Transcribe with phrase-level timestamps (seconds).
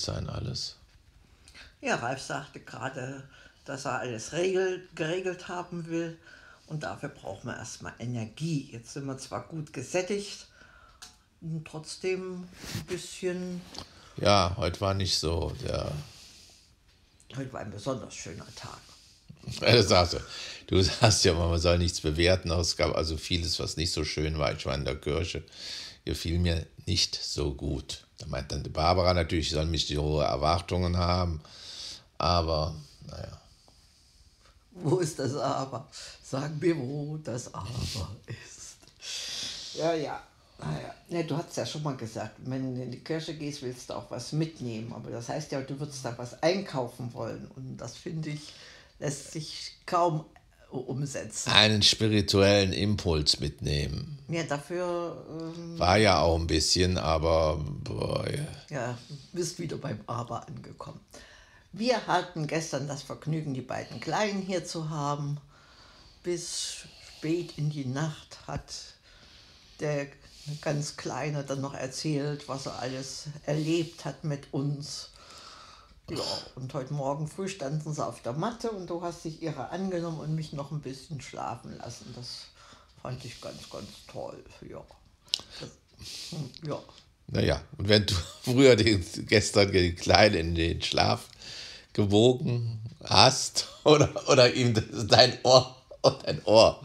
[0.00, 0.76] sein alles.
[1.80, 3.22] Ja, Ralf sagte gerade,
[3.64, 6.18] dass er alles regel, geregelt haben will
[6.66, 8.68] und dafür braucht man erstmal Energie.
[8.72, 10.46] Jetzt sind wir zwar gut gesättigt
[11.40, 13.60] und trotzdem ein bisschen.
[14.16, 15.92] Ja, heute war nicht so der.
[17.36, 18.78] Heute war ein besonders schöner Tag.
[19.62, 20.18] Ja, das sagst du.
[20.66, 22.50] Du sagst ja man soll nichts bewerten.
[22.50, 24.52] Es gab also vieles, was nicht so schön war.
[24.52, 25.42] Ich war in der Kirche.
[26.04, 28.06] Hier fiel mir nicht so gut.
[28.18, 31.40] Da meint dann die Barbara natürlich, ich soll mich die hohe Erwartungen haben.
[32.16, 32.74] Aber,
[33.06, 33.40] naja.
[34.72, 35.88] Wo ist das Aber?
[36.22, 37.68] Sag mir, wo das Aber
[38.26, 38.76] ist.
[39.74, 40.22] Ja, ja.
[40.60, 43.90] Naja, ja, du hast ja schon mal gesagt, wenn du in die Kirche gehst, willst
[43.90, 44.92] du auch was mitnehmen.
[44.92, 47.48] Aber das heißt ja, du würdest da was einkaufen wollen.
[47.54, 48.52] Und das finde ich,
[48.98, 50.24] lässt sich kaum
[50.70, 51.50] umsetzen.
[51.50, 54.18] Einen spirituellen Impuls mitnehmen.
[54.28, 55.24] Ja, dafür.
[55.40, 57.64] Ähm, War ja auch ein bisschen, aber.
[57.84, 58.46] Boah, ja.
[58.68, 58.98] ja,
[59.32, 61.00] bist wieder beim Aber angekommen.
[61.72, 65.38] Wir hatten gestern das Vergnügen, die beiden Kleinen hier zu haben.
[66.22, 66.84] Bis
[67.18, 68.74] spät in die Nacht hat
[69.80, 70.06] der
[70.60, 75.10] ganz Kleine dann noch erzählt, was er alles erlebt hat mit uns.
[76.10, 79.72] Ja, und heute Morgen früh standen sie auf der Matte und du hast dich ihrer
[79.72, 82.06] angenommen und mich noch ein bisschen schlafen lassen.
[82.16, 82.46] Das
[83.02, 84.42] fand ich ganz, ganz toll.
[84.66, 84.82] Ja.
[86.66, 86.80] Ja.
[87.26, 91.28] Naja, und wenn du früher den, gestern den Kleinen in den Schlaf
[91.92, 94.74] gewogen hast oder, oder ihm
[95.08, 95.76] dein Ohr,
[96.24, 96.82] dein Ohr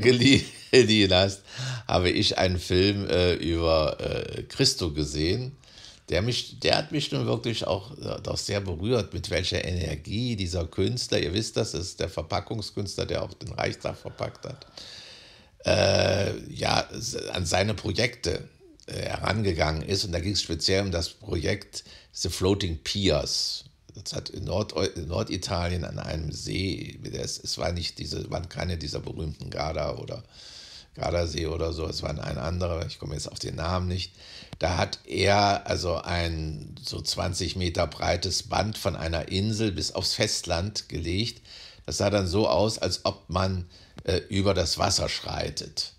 [0.00, 1.42] geliehen, geliehen hast,
[1.86, 5.54] habe ich einen Film äh, über äh, Christo gesehen.
[6.08, 7.92] Der, mich, der hat mich nun wirklich auch,
[8.26, 13.22] auch sehr berührt, mit welcher Energie dieser Künstler, ihr wisst das, ist der Verpackungskünstler, der
[13.22, 14.66] auch den Reichstag verpackt hat,
[15.64, 16.88] äh, ja,
[17.32, 18.48] an seine Projekte
[18.86, 20.04] äh, herangegangen ist.
[20.04, 23.64] Und da ging es speziell um das Projekt The Floating Piers.
[23.94, 28.78] Das hat in, Nord in Norditalien an einem See, es, war nicht diese, waren keine
[28.78, 30.24] dieser berühmten Garda oder
[30.94, 34.12] Gardasee oder so, es war ein anderer, ich komme jetzt auf den Namen nicht.
[34.58, 40.14] Da hat er also ein so 20 Meter breites Band von einer Insel bis aufs
[40.14, 41.42] Festland gelegt.
[41.86, 43.66] Das sah dann so aus, als ob man
[44.04, 45.94] äh, über das Wasser schreitet.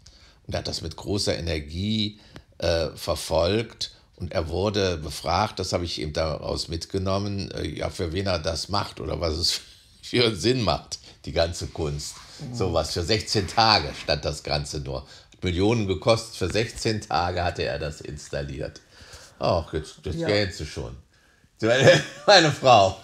[0.45, 2.19] Und er hat das mit großer Energie
[2.59, 8.13] äh, verfolgt und er wurde befragt, das habe ich ihm daraus mitgenommen, äh, ja, für
[8.13, 9.61] wen er das macht oder was es
[10.01, 12.15] für Sinn macht, die ganze Kunst.
[12.49, 12.55] Mhm.
[12.55, 15.01] So was für 16 Tage stand das Ganze nur.
[15.01, 18.81] Hat Millionen gekostet, für 16 Tage hatte er das installiert.
[19.39, 20.27] Ach, jetzt, jetzt ja.
[20.27, 20.95] kennst du schon.
[21.61, 22.97] Meine, meine Frau.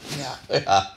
[0.49, 0.57] Ja.
[0.57, 0.95] ja.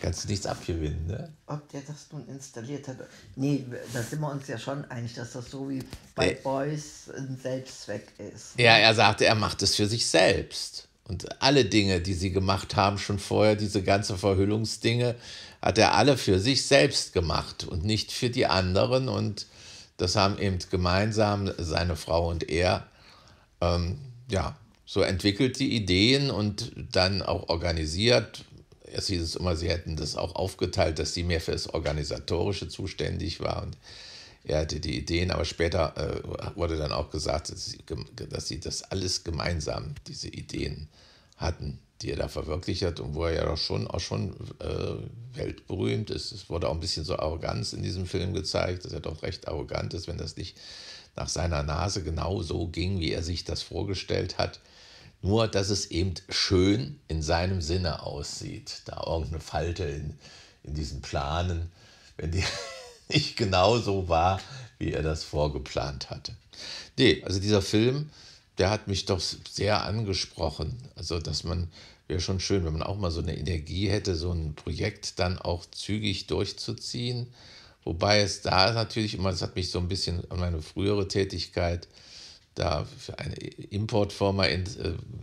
[0.00, 1.32] Kannst du nichts abgewinnen, ne?
[1.46, 2.96] Ob der das nun installiert hat.
[3.36, 5.82] Nee, da sind wir uns ja schon einig, dass das so wie
[6.14, 6.38] bei nee.
[6.42, 8.58] Boys ein Selbstzweck ist.
[8.58, 10.88] Ja, er sagte, er macht es für sich selbst.
[11.10, 15.16] Und alle Dinge, die sie gemacht haben, schon vorher, diese ganze Verhüllungsdinge,
[15.60, 19.08] hat er alle für sich selbst gemacht und nicht für die anderen.
[19.08, 19.48] Und
[19.96, 22.86] das haben eben gemeinsam seine Frau und er,
[23.60, 23.98] ähm,
[24.30, 24.56] ja,
[24.86, 28.44] so entwickelt die Ideen und dann auch organisiert.
[28.84, 32.68] Erst hieß es immer, sie hätten das auch aufgeteilt, dass sie mehr für das Organisatorische
[32.68, 33.64] zuständig war.
[33.64, 33.76] Und
[34.44, 37.78] er hatte die Ideen, aber später äh, wurde dann auch gesagt, dass sie,
[38.30, 40.88] dass sie, das alles gemeinsam, diese Ideen
[41.36, 45.36] hatten, die er da verwirklicht hat und wo er ja doch schon auch schon äh,
[45.36, 46.32] weltberühmt ist.
[46.32, 49.46] Es wurde auch ein bisschen so Arroganz in diesem Film gezeigt, dass er doch recht
[49.46, 50.56] arrogant ist, wenn das nicht
[51.16, 54.60] nach seiner Nase genau so ging, wie er sich das vorgestellt hat.
[55.22, 58.80] Nur, dass es eben schön in seinem Sinne aussieht.
[58.86, 60.14] Da irgendeine Falte in,
[60.62, 61.70] in diesen Planen,
[62.16, 62.44] wenn die
[63.12, 64.40] nicht genau so war,
[64.78, 66.34] wie er das vorgeplant hatte.
[66.96, 68.10] Nee, also dieser Film,
[68.58, 70.76] der hat mich doch sehr angesprochen.
[70.96, 71.68] Also, dass man,
[72.08, 75.38] wäre schon schön, wenn man auch mal so eine Energie hätte, so ein Projekt dann
[75.38, 77.28] auch zügig durchzuziehen.
[77.84, 81.88] Wobei es da natürlich immer, das hat mich so ein bisschen an meine frühere Tätigkeit,
[82.54, 84.64] da für eine Importfirma, äh,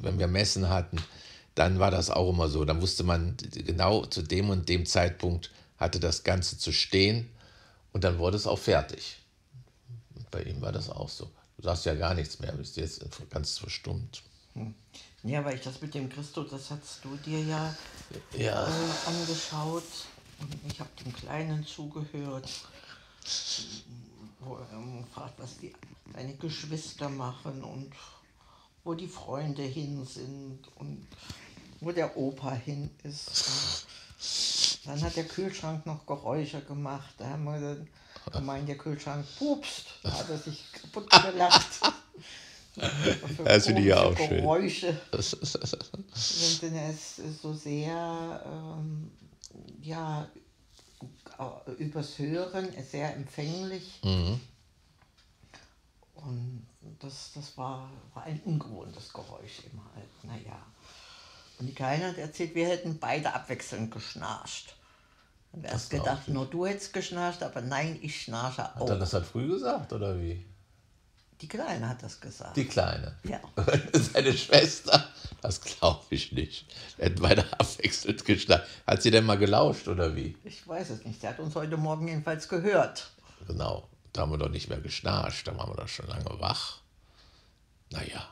[0.02, 0.98] wenn wir Messen hatten,
[1.56, 2.66] dann war das auch immer so.
[2.66, 7.28] Dann wusste man genau zu dem und dem Zeitpunkt hatte das Ganze zu stehen
[7.98, 9.18] und dann wurde es auch fertig.
[10.14, 11.32] Und bei ihm war das auch so.
[11.58, 14.22] Du sagst ja gar nichts mehr, bist jetzt ganz verstummt.
[14.54, 14.76] Hm.
[15.24, 17.76] Ja, weil ich das mit dem Christo, das hast du dir ja,
[18.38, 18.68] ja.
[18.68, 19.82] Äh, angeschaut.
[20.40, 22.48] Und ich habe dem Kleinen zugehört,
[24.42, 25.74] wo er fragt, was die
[26.14, 27.92] deine Geschwister machen und
[28.84, 31.08] wo die Freunde hin sind und
[31.80, 33.88] wo der Opa hin ist.
[34.88, 37.14] Dann hat der Kühlschrank noch Geräusche gemacht.
[37.18, 37.88] Da haben wir dann
[38.32, 39.86] gemeint, der Kühlschrank pupst.
[40.02, 41.94] Da hat er sich kaputt gelacht.
[43.44, 44.30] Das finde ich ja auch schön.
[44.30, 45.02] Geräusche
[46.16, 49.12] sind es so sehr, ähm,
[49.82, 50.28] ja,
[51.78, 54.00] übers Hören sehr empfänglich.
[54.04, 54.40] Mhm.
[56.16, 56.68] Und
[57.00, 60.24] das, das war, war ein ungewohntes Geräusch eben halt.
[60.24, 60.67] Naja.
[61.60, 64.76] Und die Kleine hat erzählt, wir hätten beide abwechselnd geschnarcht.
[65.52, 68.82] Und wir erst gedacht, nur du hättest geschnarcht, aber nein, ich schnarche auch.
[68.82, 70.46] Hat er das halt früh gesagt, oder wie?
[71.42, 72.58] Die Kleine hat das gesagt.
[72.58, 73.16] Die Kleine?
[73.24, 73.40] Ja.
[73.94, 75.08] Seine Schwester?
[75.42, 76.66] Das glaube ich nicht.
[76.98, 78.66] Wir hätten beide abwechselnd geschnarcht.
[78.86, 80.36] Hat sie denn mal gelauscht, oder wie?
[80.44, 81.22] Ich weiß es nicht.
[81.22, 83.12] Sie hat uns heute Morgen jedenfalls gehört.
[83.48, 83.88] Genau.
[84.14, 85.48] Da haben wir doch nicht mehr geschnarcht.
[85.48, 86.80] Da waren wir doch schon lange wach.
[87.92, 88.28] Naja.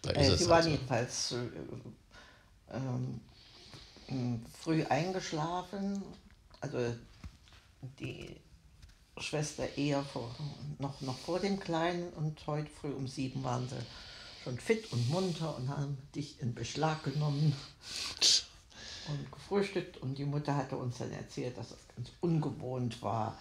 [0.00, 0.70] Da ist äh, es sie waren also.
[0.70, 1.36] jedenfalls äh,
[2.72, 3.20] ähm,
[4.60, 6.02] früh eingeschlafen.
[6.60, 6.94] Also
[7.98, 8.36] die
[9.18, 10.34] Schwester eher vor,
[10.78, 13.76] noch, noch vor dem Kleinen und heute früh um sieben waren sie
[14.42, 17.54] schon fit und munter und haben dich in Beschlag genommen
[19.08, 19.98] und gefrühstückt.
[19.98, 23.38] Und die Mutter hatte uns dann erzählt, dass es ganz ungewohnt war,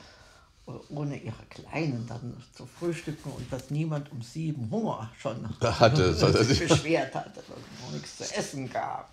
[0.65, 6.13] ohne ihre Kleinen dann zu frühstücken und dass niemand um sieben Hunger schon hatte,
[6.43, 9.11] sich beschwert hatte, dass es noch nichts zu essen gab.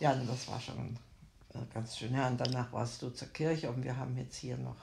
[0.00, 0.98] Ja, das war schon
[1.54, 2.14] äh, ganz schön.
[2.14, 4.76] Ja, und danach warst du zur Kirche und wir haben jetzt hier noch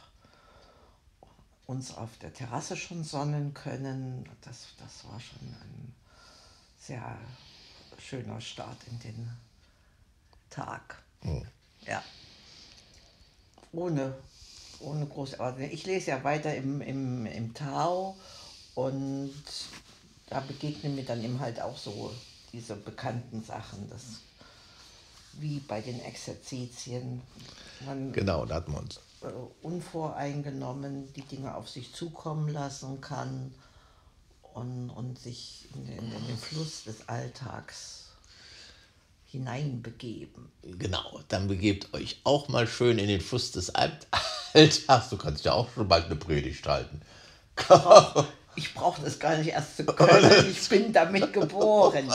[1.67, 4.27] uns auf der Terrasse schon sonnen können.
[4.41, 5.93] Das, das war schon ein
[6.79, 7.17] sehr
[7.99, 9.29] schöner Start in den
[10.49, 11.01] Tag.
[11.23, 11.47] Mhm.
[11.85, 12.03] Ja.
[13.71, 14.15] Ohne,
[14.83, 15.37] ohne große
[15.71, 18.15] Ich lese ja weiter im, im, im Tao
[18.75, 19.33] und
[20.27, 22.11] da begegnen mir dann eben halt auch so
[22.53, 23.89] diese bekannten Sachen.
[23.89, 24.03] Das
[25.33, 27.21] wie bei den Exerzitien.
[27.85, 29.27] Man, genau, da hat man uns äh,
[29.61, 33.53] unvoreingenommen die Dinge auf sich zukommen lassen kann
[34.53, 38.09] und, und sich in den, in den Fluss des Alltags
[39.25, 40.51] hineinbegeben.
[40.63, 44.40] Genau, dann begebt euch auch mal schön in den Fluss des Alltags.
[44.53, 47.01] Du kannst ja auch schon bald eine Predigt halten.
[48.57, 50.45] Ich brauche das gar nicht erst zu können.
[50.51, 52.11] Ich bin damit geboren.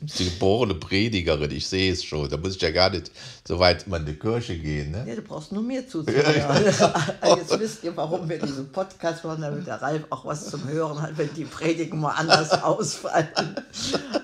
[0.00, 2.28] Die geborene Predigerin, ich sehe es schon.
[2.28, 3.12] Da muss ich ja gar nicht
[3.46, 4.90] so weit in die Kirche gehen.
[4.90, 5.04] Ne?
[5.06, 6.64] Ja, du brauchst nur mir zuzuhören.
[7.36, 11.00] Jetzt wisst ihr, warum wir diesen Podcast machen, damit der Ralf auch was zum Hören
[11.00, 13.28] hat, wenn die Predigen mal anders ausfallen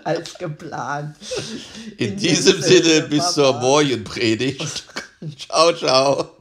[0.03, 1.17] als geplant.
[1.97, 4.85] In, in diesem Sinne, bis zur Morgenpredigt.
[5.39, 6.36] ciao, ciao.